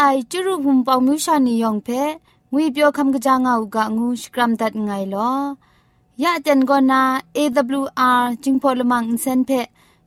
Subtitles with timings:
[0.00, 1.88] ไอจุรุภุมปองมิวชานียองเพ
[2.52, 5.30] งุยเปียวคำกะจางเอากะงูสกรัมดัดไงลอ
[6.22, 7.02] ยะเจนกอนา
[7.36, 9.50] AWR จิงพอลมังอินเซนเพ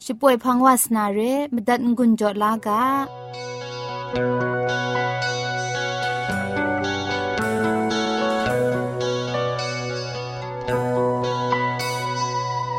[0.05, 1.19] ช่วยพังวาสนาเร
[1.53, 2.83] มดัดงุนจอลากะ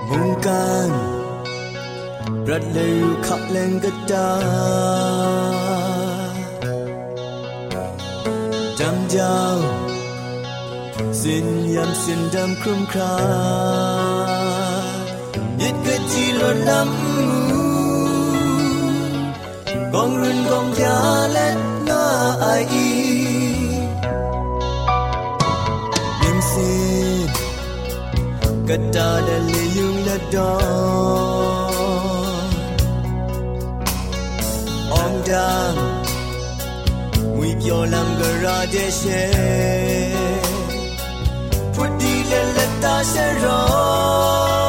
[0.09, 0.91] มุงการ
[2.49, 9.37] รัดเลวขับเลงกระจาำเจ้า
[11.23, 13.17] สินยำสินดำครุ่มครา
[15.61, 16.83] ยึดกะจีลดลำ
[19.93, 20.99] กองรุนกองยา
[21.33, 21.49] และ
[21.85, 22.05] หน้า
[22.41, 22.47] ไอ
[26.23, 26.73] ยิมสิ
[28.69, 30.53] กะตาเดลียุงและดอ
[32.47, 32.49] น
[35.01, 35.75] องดัง
[37.65, 39.31] 有两个热电线
[41.75, 44.62] 不地裂了大馅肉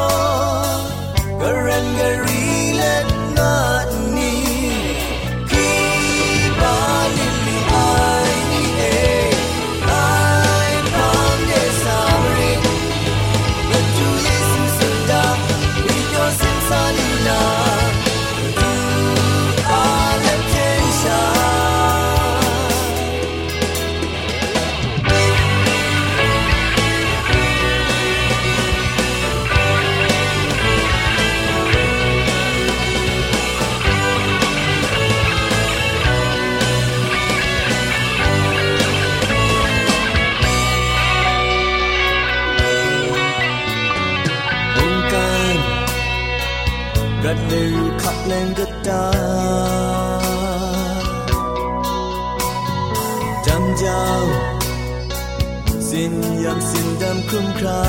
[55.94, 56.12] xin
[56.44, 57.82] yam xin đam khum kha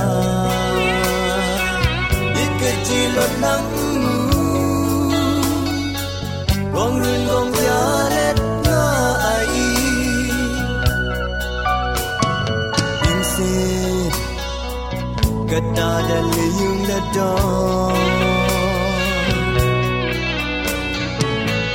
[2.43, 3.65] ikachi lot nang
[6.73, 7.81] rong run rong ya
[8.13, 8.81] let na
[9.31, 9.47] ai
[13.09, 13.53] in se
[15.51, 17.31] kata da le yung la do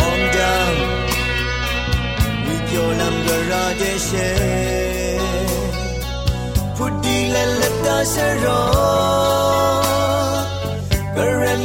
[0.09, 0.75] on down
[2.47, 4.90] with your lamb garage share
[6.81, 7.97] Pudi la la da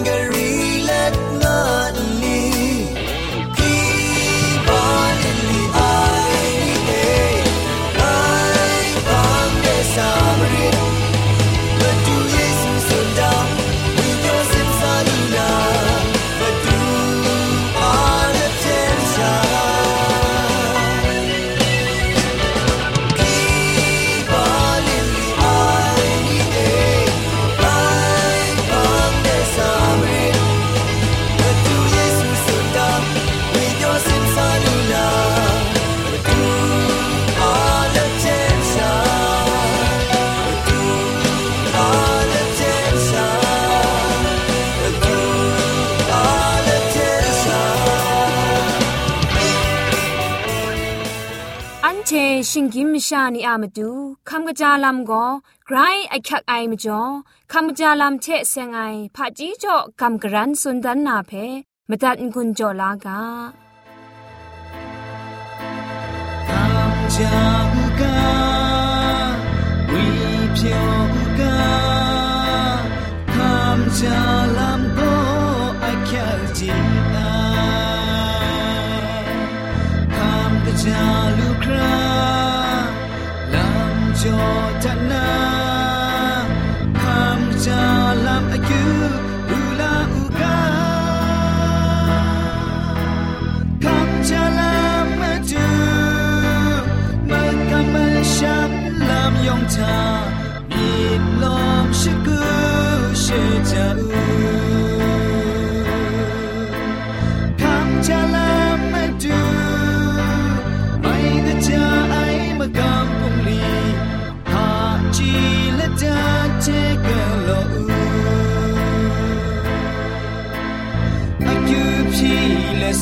[0.08, 0.35] gari
[52.58, 53.92] ชิงกิมชานีอามาดู
[54.30, 55.26] คำกระจาลำก็
[55.66, 55.78] ไกร
[56.10, 57.02] ไอคักไอมาจ่อ
[57.52, 58.80] คำกระจาลำเชเซงไอ
[59.16, 61.32] ผาจีจ่อคำกระรันสุนดันนาเพ
[61.90, 63.22] มาตัดกุญจ่อลากา
[67.16, 68.16] Jamka
[69.92, 70.06] we
[70.58, 71.58] pyoga
[73.34, 75.14] kam jalam go
[75.90, 76.72] akyal ji
[80.18, 80.54] kam
[80.84, 82.05] jalu kra lam jo
[84.26, 85.55] your dinner.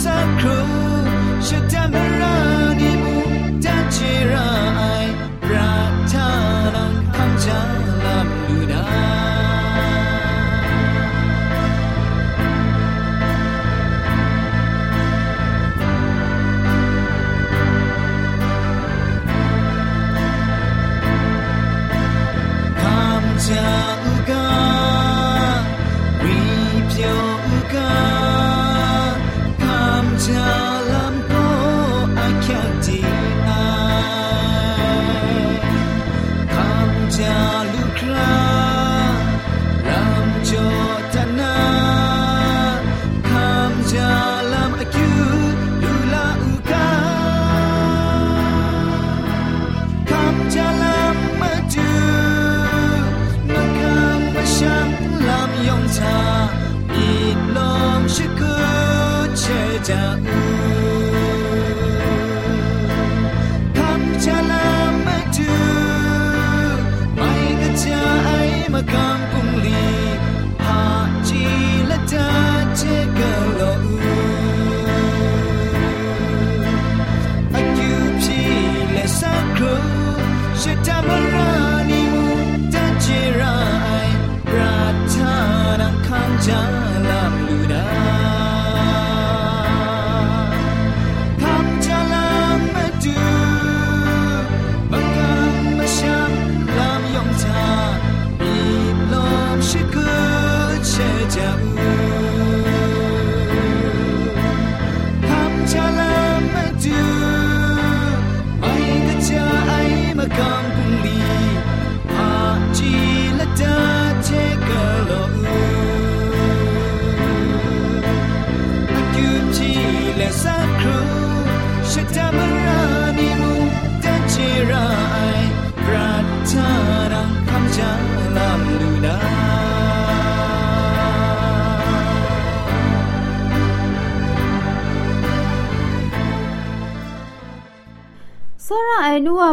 [0.03, 0.32] แ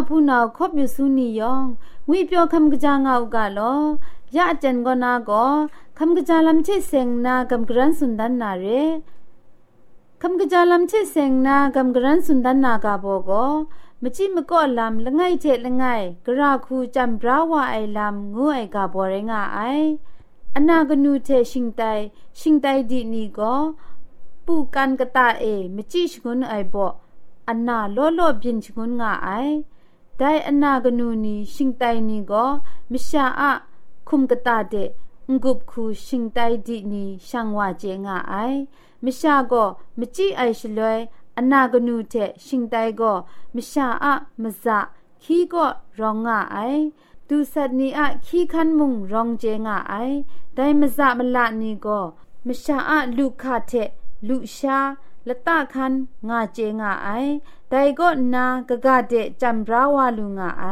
[0.08, 1.66] ဖူနာခော့ပြစုနီယောင်
[2.08, 3.74] ငွေပြောคำกะจางเอากาลอ
[4.36, 5.44] ยะจันกอนาก็
[5.98, 8.66] คำกะจาลัมเชเซงนากำกรันสุนดันนาเร
[10.22, 13.44] คำกะจาลัมเชเซงนากำกรันสุนดันนากาโบก็
[14.02, 15.84] มจิมก็ลำละไงเทละไง
[16.26, 19.58] กระคูจำบราวาไอลำงูไอกาบอเรงาไอ
[20.54, 21.82] อนากนูเทชิงไต
[22.38, 23.54] ชิงไตดีนี่ก็
[24.46, 25.44] ปูกันกะตาเอ
[25.74, 26.86] มจิชกุนไอบ่
[27.48, 29.28] อันนาโลโลบินชงุนงาไอ
[30.21, 32.49] ဒိုင်အနာဂနူနီရှင်တိုင်နီကို
[32.91, 33.43] မရှာအ
[34.07, 34.89] ခုမ်ကတာတဲ့
[35.43, 38.59] ငုပ်ခုရှင်တိုင်ဒီနီရှန်ဝါကျေငါအိုင်
[39.05, 39.67] မရှာကို
[39.99, 40.93] မကြည့်အိုင်ရှလွဲ
[41.39, 43.17] အနာဂနုတဲ့ရှင်တိုင်ကို
[43.55, 44.07] မရှာအ
[44.41, 44.65] မဇ
[45.23, 45.69] ခီကို
[45.99, 46.83] ရောငါအိုင်
[47.27, 50.17] သူစတ်နီအခီခန်မုံရောင်ကျေငါအိုင်
[50.57, 52.05] ဒိုင်မဇမလနီကို
[52.47, 53.89] မရှာအလူခတဲ့
[54.27, 54.77] လူရှာ
[55.27, 55.95] လတခန်
[56.29, 57.33] ငါကျေငါအိုင်
[57.71, 60.65] ได้ก็มิชาอะลูคาเทลูชาละตะคันงาก็นากะกะเดจำราวาลุงาไอ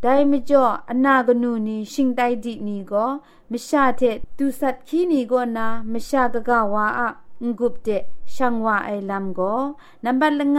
[0.00, 3.06] ไดมจ่ออนากนูนีชิงไดดินีก็
[3.50, 4.02] มชาเท
[4.36, 7.08] ตุสัตคีนีก็นามชากะกะวาอะ
[7.42, 7.88] งกุบเด
[8.34, 9.54] ช่างวาไอลัมก็
[10.04, 10.58] นับบัลละไง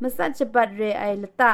[0.00, 1.52] มสัจจบัดเรไอละตะ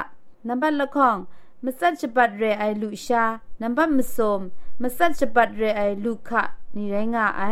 [0.48, 1.16] นับบัลละข้อง
[1.64, 3.24] มสัจจบัดเรไอลุชา
[3.60, 4.40] นับบัมมสม
[4.80, 6.42] มสัจจบัดเรไอลุคะ
[6.74, 7.42] นี่ไรงาไอ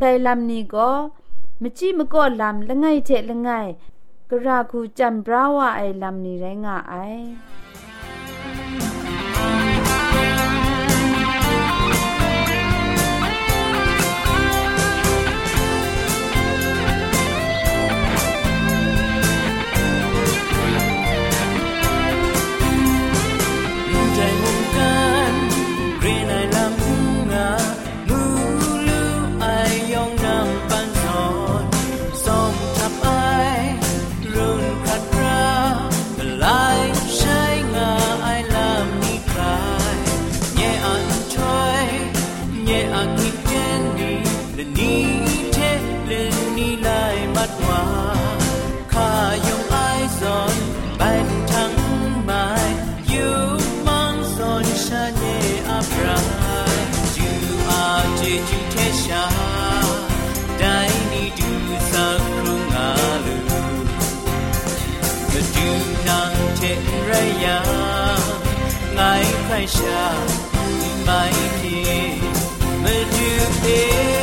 [0.00, 0.90] ไดลัมนีก็
[1.62, 3.50] มจิมก็ลำละไงเทละไง
[4.31, 6.95] กระคูจำบราวาไอลำนี่ไรงาไอ
[67.42, 67.62] 呀，
[68.96, 69.80] 爱开下，
[71.06, 71.30] 爱
[71.62, 72.20] 听，
[72.82, 73.04] 没有
[73.62, 74.19] 别。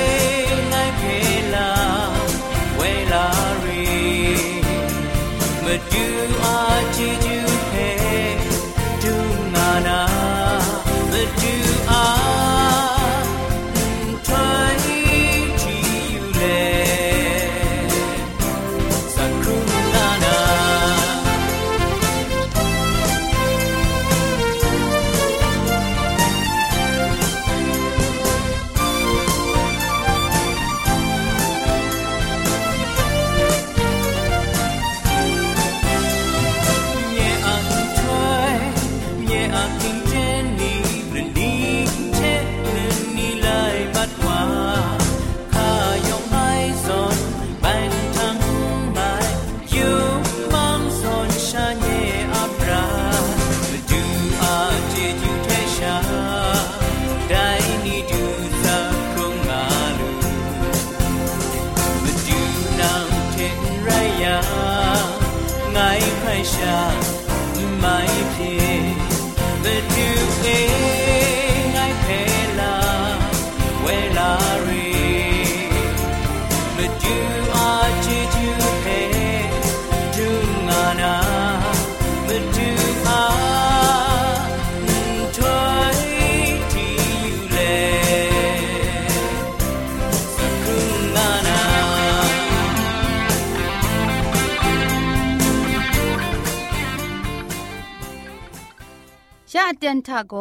[99.67, 100.35] ยะเตียนทาโก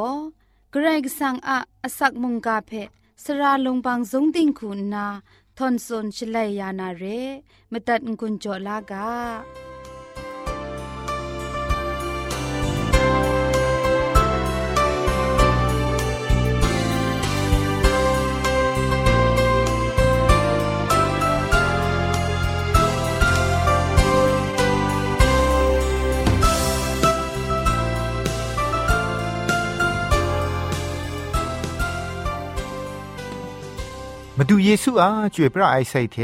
[0.70, 2.72] เกรกสังอะอสักมุงกาเพ
[3.24, 5.06] สระลงบางสงติงคุณนา
[5.58, 5.74] ทอน
[34.38, 36.18] มาดูเยซูอาช่วยพระไอใส่เท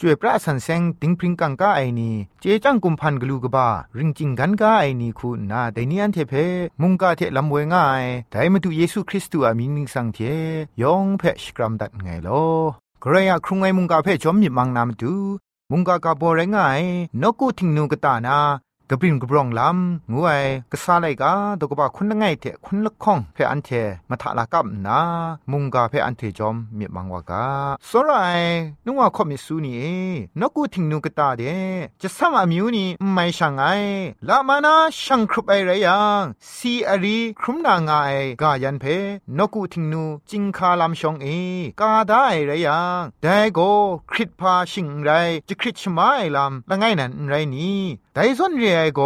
[0.00, 2.10] ช่วยพระสันแสงติงพริงกังกาไอนี
[2.40, 6.34] เจจังกุมพันกลูกบาริงจิงกันกาไอนีคูนาแต่นี้อันเทเพ
[6.80, 10.18] มุงกาเทลำเวง่ายแต่มาดูเยซูคริสต์อามิงนิงสังเท
[10.82, 12.44] ยองเพชกรัมดัดไงลอ
[13.02, 15.14] กระยะครุงไอมุงกาเพจอมมิมังนามดู
[15.70, 16.82] มุงกากาบอรงง่าย
[17.22, 18.38] นกูทิงนูกตานา
[18.90, 20.30] กระปริมกบรองลำงูไอ
[20.72, 23.70] กระซาไลกาตกบะคุณละไงเถคุณละข้องเพออันเท
[24.08, 25.00] มาทะลากับนา
[25.50, 27.44] มุงกาเพออันเทจอมมีมังวากา
[27.88, 28.40] สราย
[28.84, 29.96] นึกว่าขมิสูนี่
[30.40, 31.42] นกูทิงนูกตาเด
[32.02, 33.62] จะสมามิวนี่ไม่ช่างไง
[34.28, 36.22] ลามานาช่างครุบไอไรยัง
[36.54, 37.92] ซีอารีครุมนางไอ
[38.42, 38.84] กายันเพ
[39.38, 41.26] นกูทิงนูจิงคาลามชองเอ
[41.80, 43.60] กาได้ไรยังแต่โก
[44.10, 45.10] คริตพาชิงไร
[45.48, 47.80] จะคริตชมาไอลำละไงนั้นไรนี่
[48.14, 49.00] แต่ส่วนเรียโก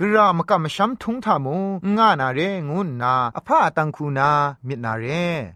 [0.00, 1.56] กรามกำช้ำทุงทามุ
[1.96, 4.30] งานาเรงุนนาอภาตังคูนา
[4.66, 5.04] มินาเร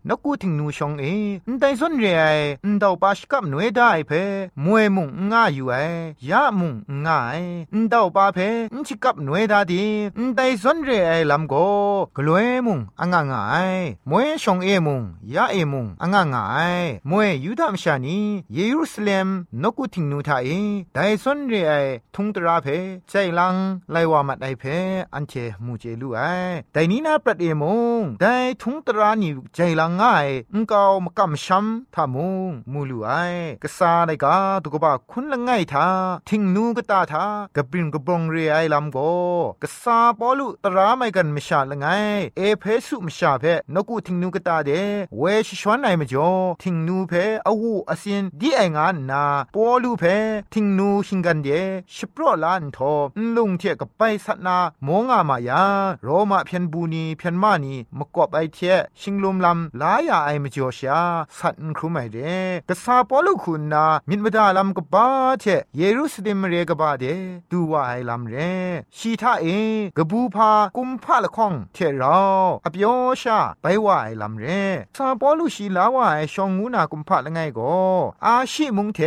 [0.09, 1.04] นกูทิงนูชองเอ
[1.61, 2.23] แต่ส่วนเรีย
[2.66, 4.12] นดาวปาชกับน่วยได้เพ
[4.64, 5.75] มวยมุงงาอยู่ไอ
[6.30, 6.75] ยามุง
[7.06, 7.40] งาย
[7.92, 8.38] ดาวปาเพ
[8.75, 9.85] นชิกับน่วยดาดี
[10.37, 11.54] แต่ส่วนเรียลำโก
[12.16, 13.42] กลวยมุงอ่างงา
[13.73, 13.76] ย
[14.11, 15.02] มวยชองเอมุง
[15.35, 16.44] ยาเอมุงอ่างงา
[16.76, 18.18] ยมวยยูดามชานี
[18.52, 19.28] เยรูซาเล็ม
[19.62, 20.49] นกูทิงนูทาเอ
[20.94, 21.73] แต่ส่วนเรีย
[22.14, 22.66] ทุงตราเพ
[23.09, 23.53] ใจลัง
[23.92, 24.64] ไลวามัดไอเพ
[25.14, 25.32] อันเช
[25.64, 26.20] มูเจลูไอ
[26.73, 27.64] แต่นี้นาปรัดเอม
[28.00, 33.11] งแต่ทุงตรานิใจลังง่ายอุงกาวมกำช้ำทามุงมูลูไอ
[33.62, 35.87] กษาไลกาตุกบะคุณละไงทา
[36.28, 37.25] ทิงนูกตาทา
[37.56, 38.99] กระปริมกบงเรไอลำโก
[39.62, 41.87] กษาปอลุตราไม่กันมชาละไง
[42.37, 43.44] เอเพสุมชาเพ
[43.75, 44.70] นกูทิงนูกตาเด
[45.18, 46.30] เวชชวนไอมจ่อ
[46.62, 47.12] ทิงนูเพ
[47.46, 50.04] อวูอสินดีไองานนาปอลูเพ
[50.52, 51.49] ทิงนูหิงกันเด
[51.94, 52.92] ชิปรอลานทอ
[53.34, 55.62] ลุงเทกับไปสัตนาโมงามายา
[56.02, 58.58] โรมาเพียนบูนีเพียนมานีมกอบไอเท
[59.00, 61.00] ชิงลุมลำลายาไอมจ่อชา
[61.38, 62.16] สัตนครุไม่เด
[62.68, 65.06] กษาปอลุคุณนามินมดาลำกบ้า
[65.40, 65.44] เท
[65.76, 67.04] เยรูซาเล็มเรกบ้าเด
[67.50, 68.36] ดูว่าไอลำเร
[68.96, 69.46] ชีทาเอ
[69.96, 72.20] กบูพากุมพาละข้องเทเรา
[72.64, 74.46] อเปียวชาไปว่าไอลำเร
[74.96, 77.74] ซาปอลุชีลาว่าไอชองงูนากุมพาละไงก็
[78.24, 79.00] อาชิมุงเท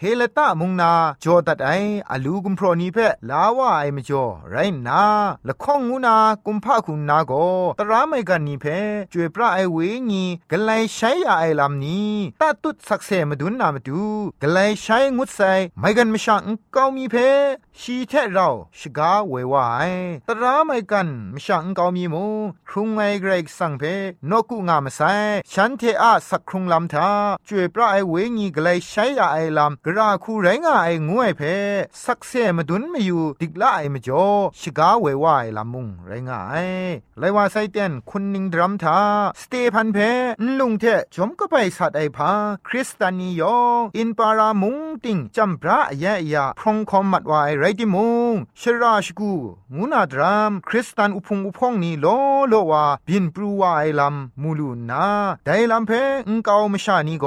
[0.00, 0.92] เฮเลตามุงนา
[1.24, 1.70] จอดัดไอ
[2.10, 2.98] อลูกุมพรณีเพ
[3.30, 4.56] ลาว่าไอมจ่อไร
[4.88, 5.02] นา
[5.48, 7.32] ละข้องงูนากุมพะคุณนาโก
[7.78, 8.64] ตราไม่กันนี่เพ
[9.12, 9.78] จวยพระไอเว
[10.10, 14.02] งีกะไลใช้ยาไอลำนี้ตาตุดสักเสมาดุนนามาดู
[14.42, 16.42] กะไลใช้งุดใส่ไม่กันไม่ช่าง
[16.74, 17.16] กามีเพ
[17.80, 19.90] ชีเทเราชกาเววาย
[20.28, 22.24] ตราไม่กันมช่างเกามีมู
[22.68, 23.82] ครุงไงเกรกสังเพ
[24.30, 25.00] นกุงามไซ
[25.52, 27.08] ฉันเทอะสักครุงลำทา
[27.48, 31.42] จวยพระไอเวงีกลใช้ยาไอลำกราคูไรงาไองวยเพ
[32.04, 34.26] สักเซมาดุนมาอยู่ดิกละไอมจ่อ
[34.60, 36.54] ชกาเววายลำมุงไรงาไอ
[37.18, 38.98] ไลว่าไซเตียนคุณนิงดรัมทา
[39.40, 39.98] สเตพันเพ
[40.40, 42.30] นลุงเทจอมก็ไปสัตไอพา
[42.68, 49.32] คริสตานียองอินปารามุงติงจำพระแยะยาพรงคอมมัดวายไรติมุงชราชกู
[49.76, 52.06] งูนาดรามคริสตันอุพงอุพงนี่โล
[52.48, 55.06] โลวาบินปรูวาไอลำมูลูนา
[55.46, 55.92] ไดลำเพ
[56.26, 57.26] งเกามชานีโก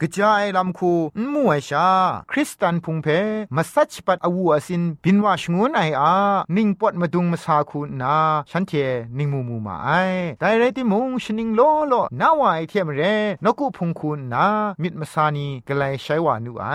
[0.00, 0.92] กะจายลำคู
[1.32, 1.88] มัวชา
[2.30, 3.06] คริสตันพุงเพ
[3.56, 6.14] มาสัชปัดอวูอสินบินว่าชงวนไออา
[6.56, 8.14] นิ่งปดมาดุงมาสาคูนา
[8.50, 8.72] ฉันเท
[9.18, 9.90] นิ่งมูมูมาไอ
[10.40, 13.02] ไดไรติมุงชนิงโลโลนาวาไอเทมเร
[13.44, 14.46] นกุพุงคูนา
[14.82, 16.66] มิดมาสานีกไลใช้วานูไอ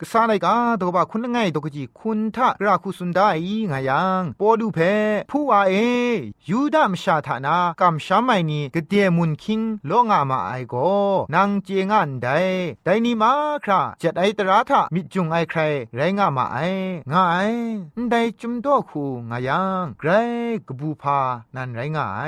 [0.00, 3.20] กษาไลกาตกบะคุณง่ายตกจีคุณทะราคุสุนได
[3.70, 4.78] งายังปอดูเพ
[5.30, 5.74] ผู้ว่าเอ
[6.48, 10.74] ยูดามชาธานากำชาไม่นีกเดียมุนคิงโลงามาไอโก
[11.34, 12.28] นางเจงันได
[12.84, 13.32] ไดนีมา
[13.64, 15.60] คราจัดไอตราทะมิจุงไอใคร
[15.96, 16.58] ไรงามาไอ
[17.12, 17.36] งาไอ
[18.10, 20.10] ไดจุมโตคูงายังไกร
[20.66, 21.18] กบูพา
[21.54, 22.22] นันไรงาไอ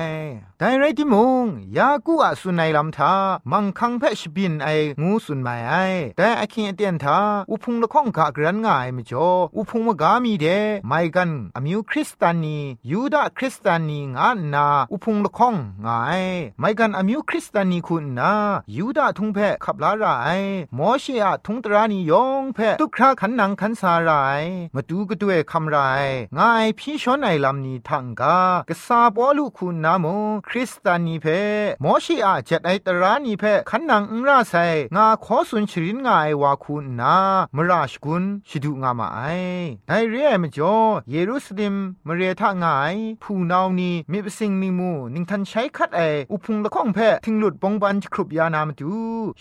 [0.58, 1.46] ไดไรติมุง
[1.76, 3.14] ยากูอะสุนัยลำทา
[3.52, 4.68] มังคังเพชบินไอ
[5.02, 5.74] งูสุนไม่ไอ
[6.16, 7.18] แต่อคิงเตียนทา
[7.50, 10.46] อุพุงละข้องกะกรันง่ายมจ่ออุพุงมกามีเด
[10.88, 12.58] ไม่กันอมิวคริสตานี
[12.90, 16.24] ยูดาคริสตานีงานนาอุพงละข้องง่าย
[16.60, 18.32] ไม่กันอมิวคริสตานีคุณนา
[18.76, 20.06] ยูดาทุงเพขับลาไร
[20.78, 24.10] มอเชียทุงตรานียองเพตุคราขันนังขันสาไร
[24.74, 25.76] มาดูกระด้วยคำไร
[26.38, 28.38] ง่ายพี่ชอนไอลำนี้ทังกา
[28.68, 30.06] กษาปอลูคุณนาโม
[30.48, 31.26] คริสตานีเพ
[31.82, 34.54] มอเชีอาจัดไอตรานีเพขันนังอุราไซ
[34.96, 37.16] งาขอสุนชรินงาไอวาคุณนา
[37.56, 39.20] มราชกุลชิดุงามาไอ
[39.88, 40.76] ไดเรียมจ่อ
[41.10, 41.74] เยรูซาเล็ม
[42.06, 46.00] มเรทางายผู้นาวนี้มีประสิงนิมูนิงทันใช้คัดไอ
[46.32, 48.92] อุพุงละข้องแพ่ทิงหลุดปองบันครุบยานามตู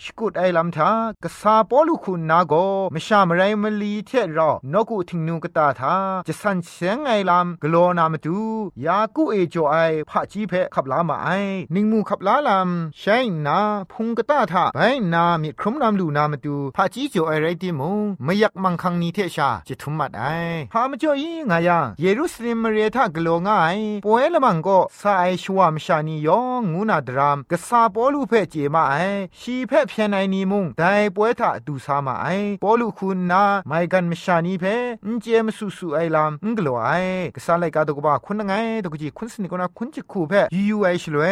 [0.02, 0.90] สกุดไอลำทา
[1.24, 2.54] กษาปอลูคุณนาโก
[2.94, 8.38] มชามไรมลีเทรอนกุทิงนูกตาทาจะสันเสียงไอลำกโลนามตู
[8.86, 9.76] ยากูเอจ่อไอ
[10.10, 11.28] พระจีเพขับลามาไอ
[11.74, 13.58] นิงมูขับลาลำใช้นา
[13.92, 14.78] พุงกตาทาไป
[15.14, 20.35] นามีครุมนามลูนามตูพระจีจ่อไอไรติมงไม่อยากมังคังนีเทชาจะทุมมัดไอ
[20.72, 28.94] พามจ่ออีงายังเยรูซาเล็มเรียทากโลง่ายป่วยละมังก็สายชัวมชานียองงูนาดรามกษาปอลูเพ่เจมาไอ
[29.40, 32.26] ชีเพ่เพียนไอนีมุงไดป่วยทาดูสามาไอ
[32.62, 36.90] ปอลูคุณนาไม่กันมชานีเพ่อินเจมสุสุไอลามอิงกลัวไอ
[37.34, 38.52] กษาไลกาตกบ้าคุณไง
[38.84, 41.24] ตกจีคุณสนิกนาคุณจิคูเพ่ยูยูไอชลเว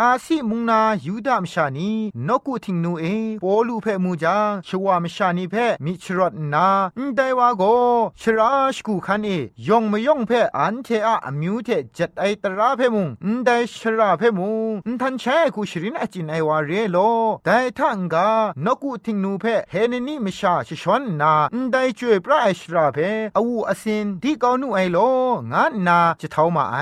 [0.00, 1.90] อาซีมุงนายูดามชานี
[2.28, 3.04] นกุทิงนูเอ
[3.42, 4.36] ปอลูเพ่มูจา
[4.68, 6.68] ชัวมชานีเพ่มิชรอดนา
[7.16, 7.62] ไดวาโก
[8.20, 9.30] ชราชกูคันเอ
[9.68, 15.24] ยองมยองเพ่อันเทอะอมิวเทจัดไอตราเพ่มุงอินไดชราเพ่มุงอินทันแช
[15.54, 16.98] กูชรินอจินไอวาเรโล
[17.46, 18.28] ไดทังกา
[18.64, 24.98] นกุทิงนูเพ่เฮนนี่มิชาชชอนนาอินไดจวยพระไอชราเพ่อวูอสินดีกานูไอโล
[25.52, 26.76] งานนาจะเท่ามาไอ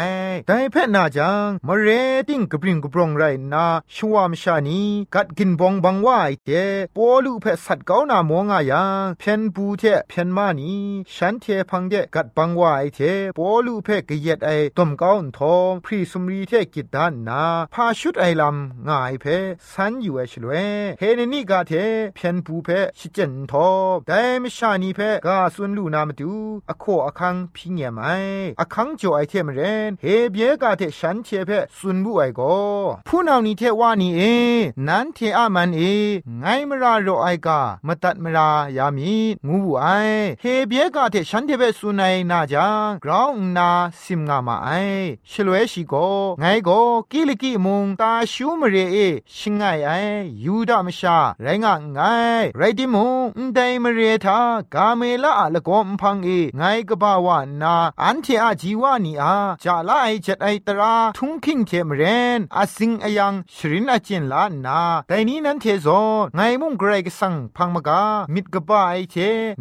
[0.49, 1.88] ไดเพ่นาจังมเร
[2.29, 4.81] ติงกบริงกบรองไรนาชวามชานี
[5.14, 6.51] กัดกินบองบังว่าไอเท
[6.97, 10.73] ปอลูเพ่สัตกานามองอายังเพียนบูเทเพียนมานี
[11.14, 13.01] ฉันเทพังเดกัดบังวาไอเท
[13.37, 17.43] ปอลูเพ่กเย็ดไอต้มก้าวทองพรีสุมรีเทกิดด้านนา
[17.75, 19.37] พาชุดไอลำง่ายเพ่
[19.73, 20.53] สันอยู่ไอชลเว
[20.99, 21.73] เฮนนี่กาเท
[22.15, 23.69] เพียนบูเพ่ชิเจนทอ
[24.07, 26.33] แต่ไม่ชานีเพ่กาสุนลูนามาดู
[26.71, 28.07] อโคอคังพิงเยไอ
[28.61, 32.41] อคังจ่อไอเทมเรนเฮเบียกาเทฉันเทเพ่สุนบุไอโก
[33.09, 34.21] ผู้นานีเทว่านีเอ
[34.89, 35.81] นันเทอามันเอ
[36.41, 39.15] ไงมราโรไอกามตัดมรายามี
[39.47, 39.87] งูบุไอ
[40.41, 43.68] เฮเบียกาเทฉันเทเพ่สุนัยนาจางกราวนา
[44.03, 44.70] ซิมงามาไอ
[45.31, 45.94] ชลเวชิโก
[46.40, 46.70] ไงโก
[47.11, 48.96] กิลิกิมุงตาชูมเรเอ
[49.37, 49.90] ชิงไงไอ
[50.44, 52.01] ยูดามชาไรงะไง
[52.57, 54.40] ไรดิมุงไดมเรทา
[54.75, 62.03] กาเมละละกอมพังเอไงกบาวานาอันเทอาจีวานีอาจาลาไอจัดไอตราทุงคิงเทมเร
[62.38, 65.88] นอาสิงอยังชรินอาจินลานาแต่นี้นั้นเทโซ
[66.35, 68.03] ไงมุงเกรกสังพังมกา
[68.35, 69.16] มิดกบาไอเท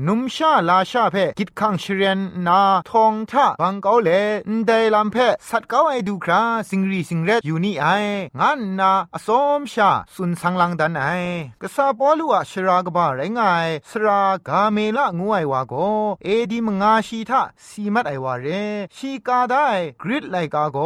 [0.08, 4.10] นุมชาลาชาเพกิดคังชเรนนาทองทะบังเกาเล
[4.48, 5.18] นไดลำเพ
[5.50, 7.86] สัตเกาไอดูคราสิงรีสิงเรอยู่นี่ไอ
[8.40, 11.06] งานนาอสมชาสุนสังลังดันไอ
[11.62, 15.74] กษาปอลูอะชรากบาไรงายสรากาเมละงูไอวาโก
[16.24, 18.48] เอดีมงาชีทะสีมัดไอวาเร
[18.96, 19.68] ชีกาได้
[20.02, 20.78] กริดไลกาโก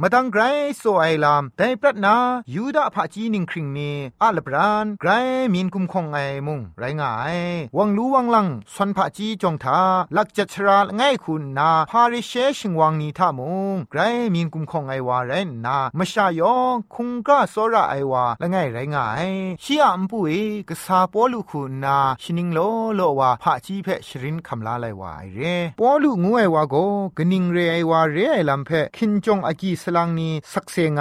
[0.00, 0.42] มาตังไกร
[0.78, 2.16] โซไอลามแต่ปรัดนา
[2.54, 3.90] ยูดาพะจีนิงคริงนี
[4.22, 5.10] อัลบรานไกร
[5.52, 7.36] มีนกุมคงไอมุงไรงาย
[7.76, 9.80] วังรู้วังลังสวนพะจีจงทา
[10.16, 13.40] ลักจัดชราง่ายคุณนาพาริเชชิงวังนีทาม
[13.74, 14.00] งไกร
[14.34, 19.26] มีกุมคงไอวาเรนนามชายองคุงกะโซระไอวาละง่ายไรง่าย
[19.62, 20.30] ชียอัมปุเอ
[20.68, 22.58] กษาปอลุคุณนาชินิงโล
[22.96, 25.40] โลวาพะจีเพชรินคำลาไลวาไอเร
[25.78, 26.74] ปอลุงูไอวาโก
[27.18, 31.00] กนิงเรไอวาเรไอลัมเพคินจงอากีสลังนีสักเซงไง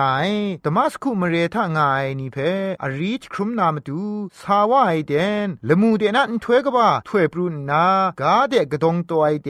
[0.63, 2.37] ดมัสคุมเรทางายนี่เพ
[2.81, 4.01] อรีชครุมนามตู
[4.39, 5.13] สาวไอเด
[5.45, 7.85] นละมูเดนันถวยกบ้าถวยปรุนนา
[8.21, 9.49] กาเดกดงตัวไอเด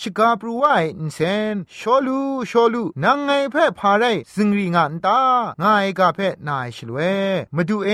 [0.00, 0.66] ชกาปรูไอ
[0.98, 1.18] อินเซ
[1.52, 5.20] นชอลูชอลูนางไงเพ่พาไรสิงรีงานตา
[5.62, 6.98] งายกาเพนายชลเว
[7.56, 7.90] มาดูเอ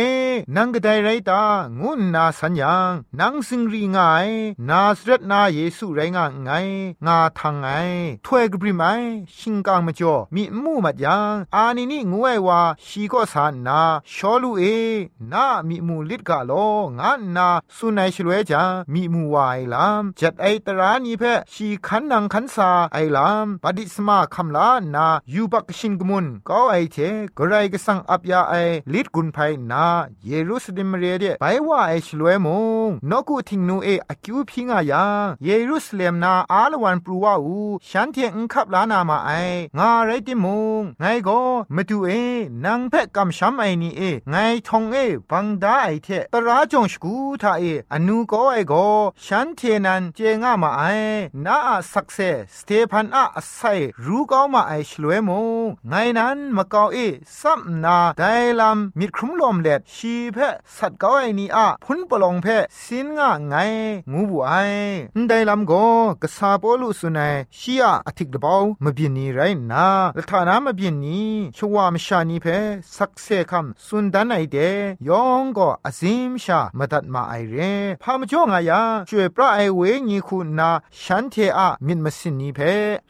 [0.56, 1.42] นังกไดไรตา
[1.80, 4.28] งุนนาสัญญางนังสิงรีงาย
[4.68, 6.50] นาสเรตนาเยซูไรงาไง
[7.06, 7.66] งาทางไง
[8.24, 8.84] ถวยกบริไม
[9.38, 13.80] ชิงกางมจ่อมีมูมัดยังอานินี่งวยว่าชีก็สานนา
[14.14, 14.62] ชอลูเอ
[15.32, 16.52] นามีมูลิดกาโล
[16.98, 21.22] งานนาสุนัยชลเวจามีมูวายลามจัดไอตราานีเพ
[21.52, 26.96] ชีขันนังขันสาไอลามปฏิสมาคำลานายูบักชินกมุนก็ไอเท
[27.38, 28.54] กไรก็สังอับยาไอ
[28.92, 29.38] ลิดกุนไพ
[29.70, 29.84] นา
[30.26, 32.48] เยรูซาเล็มเรเดไปว่าไอชลเวม
[32.88, 35.04] งนกูทิงนูเออคิวพิงายา
[35.44, 39.30] เยรูซาเล็มนาอาลวันปรูวาอูฉันเทงคับลานามาไอ
[39.78, 40.46] งาไรติม
[40.80, 41.40] งไงก็
[41.74, 42.10] มาดูเอ
[42.64, 44.34] นางเพะกำช้ำไอนี่เอไง
[44.68, 44.96] ทองเอ
[45.30, 48.86] บังดาไอเทตราจงสกูทาเออนูก็ไอก็
[49.24, 50.82] ฉันเทนันเจงามาไอ
[51.44, 52.18] นาอาสักเซ
[52.56, 53.60] สเตพันอาไซ
[54.04, 56.98] รู้ก็มาไอชลวยมงไงนั้นมาเกาเอ
[57.40, 58.22] ซัมนาได
[58.60, 63.54] ลำมิดครุมลมเล็ดชีเพะสัตว์ก็ไอนี่อาพุนปลองเพะสินงาไง
[64.12, 64.52] งูบุไอ
[65.28, 65.86] ไดลำก็
[66.22, 69.40] กษาปอลุสุนัยชียอธิกดบาวมบินนีไร
[69.72, 69.86] นา
[70.16, 71.20] ละฐานามบินนี
[71.56, 72.46] ชวามชานีเพ
[72.96, 74.56] สักเซคัมสุนดันไอเด
[75.08, 77.56] ยองก็อซิมชามาตัดมาไอเร
[78.02, 80.65] พามจ่องอายาช่วยพระไอเวญีคุณนา
[81.02, 82.60] ฉันเทอะมิดมาสินนีเพ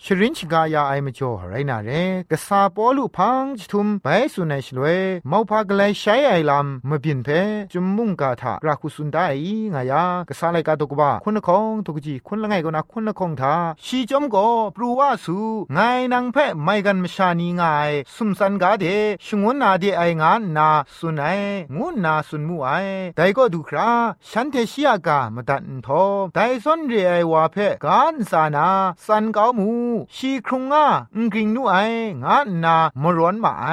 [0.05, 1.91] ชรินชกายาไอมจ่อไรนาเร
[2.31, 4.87] กษาปอลุพังจทุมไปสุนัยชลว
[5.31, 7.29] มอพากลายใช้ไอลำมบินเพ
[7.73, 9.19] จุมมุงกาทากราคุสุนได
[9.75, 15.39] งายากษาไลกาตกบาคุณคงตกจีคุณละไงก็นะคุณคงทาชีจอมก็ปรูว่าสู
[15.75, 15.79] ไง
[16.13, 18.85] นางเพไม่กันมชานีงายสุมสันกาเด
[19.25, 21.41] ชงวนนาเดไองานนาสุนัย
[21.77, 22.71] งูนาสุนมูไอ
[23.17, 23.91] แต่ก็ดูครา
[24.31, 28.68] ฉันเทชิยกามตันทอแต่ซอนเรไอวาเพการสานา
[29.08, 29.72] สันกามู
[30.16, 31.76] ชีครุงอาอุงกริงนูไอ
[32.24, 33.68] งานนามร้อนมาไอ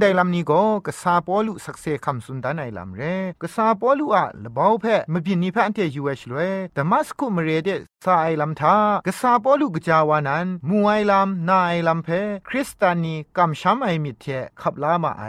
[0.00, 3.02] ได้ลำนี้ก็กษาปอลุสักเซคำสุนดานไอลำเร
[3.42, 7.68] กษาปอลุอะละบ่าวเพมบินนิพะอันเทยูเอชเลยแต่มัสคุมเรเด
[8.05, 8.75] สาไอลำทา
[9.07, 12.09] กษาปอลุกจาวานันมูไอลำนาไอลำเพ
[12.47, 14.25] คริสตานีกำช้ำไอมิเท
[14.61, 15.23] ขับลามาไอ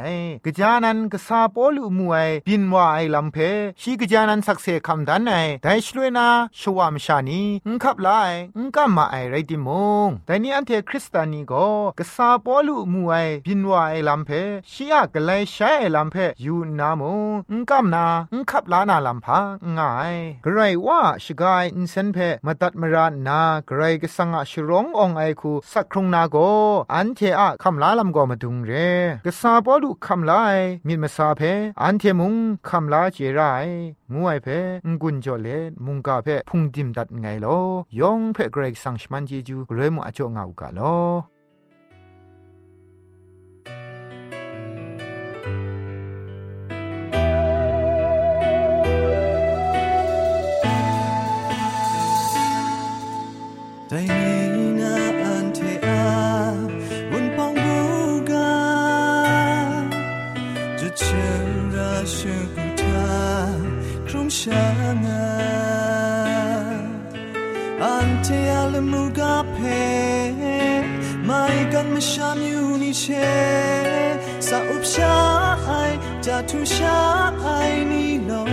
[0.45, 3.37] กจานันกษาปอลุมูไอบินวาไอลำเพ
[3.81, 6.29] ชีกจานันสักเซคำดันไอแต่ช่วยนา
[6.61, 9.69] ชวามชานีงขับลาไองกัมมาไอไรติม
[10.07, 13.15] งแต่นี่อันเทคริสตานีก็กษาปอลุมูไอ
[13.47, 14.31] บินวาไอลำเพ
[14.73, 17.03] ชียกเลยใช้ไอลำเพยูนาม
[17.51, 26.38] งงกัมนางขับลานาลำพังง่ายไกรว่าชกายอินเซนเพมาตัดมรานากรก็สังอาชร้ององไอคูสักครุงนาโก
[26.94, 28.72] อันเทอะคำลาลำก็มาดุงเร
[29.26, 30.44] กษาปอลุคำลา
[30.88, 31.42] มิมาซาเพ
[31.82, 32.34] อันเทมุง
[32.70, 33.40] คำลาเจไร
[34.14, 34.48] งูไอเพ
[34.86, 35.48] งกุนจอเล
[35.86, 37.58] มุงกาเพพุงดิมดัดไงลอ
[38.00, 40.96] ยองเพเกรกสังชมันเจจูเรมุอจงเอากาลอ
[72.93, 78.50] che sa up sha ai ja tu sha ai ni lo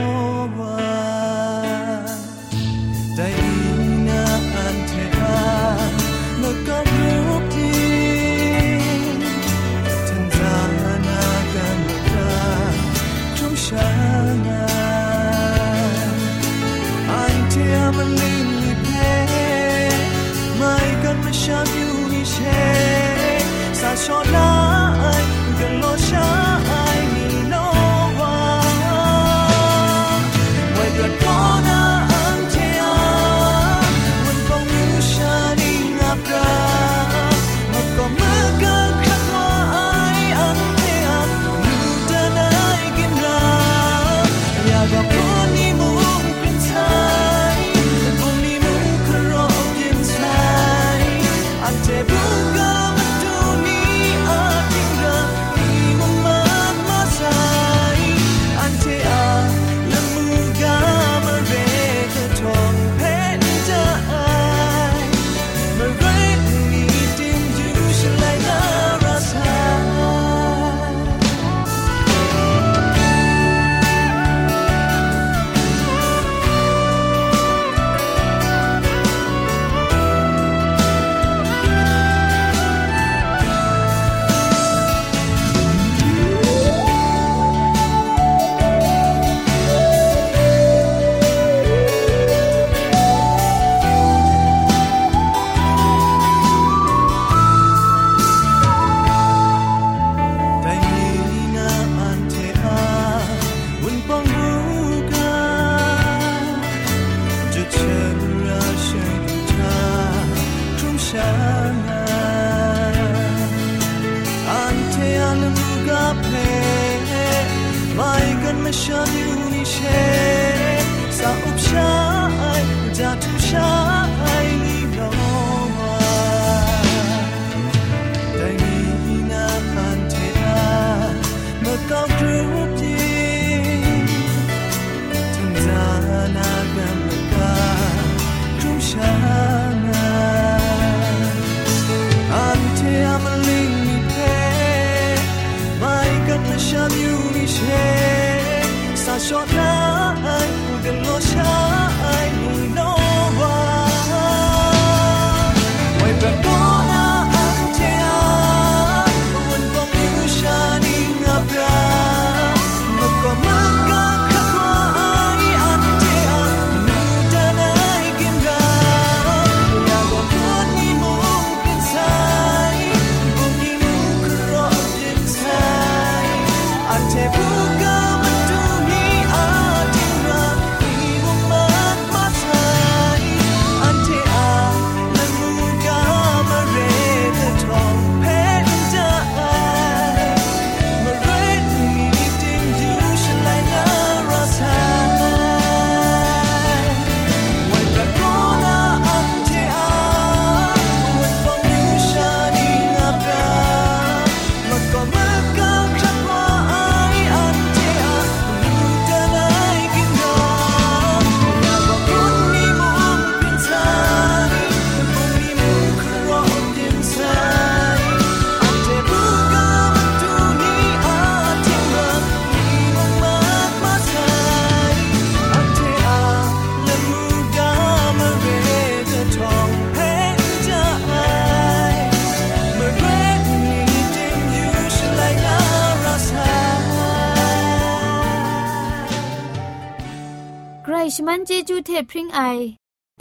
[241.19, 242.41] ชมันเจจูเทพริงไอ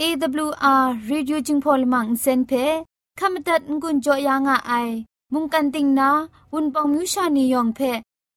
[0.00, 2.52] AWR Reducing Polymer เซนเพ
[3.18, 4.88] ขมตัดงุนจอยางอ้าย
[5.32, 6.08] มุงกันติงนา
[6.52, 7.80] วุนปองมิวชานียองเพ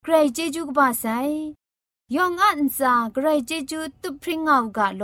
[0.03, 1.05] ใครเจจูกบาไซ
[2.15, 5.03] ยองอันซาใครเจจูตุพริงเอากาโล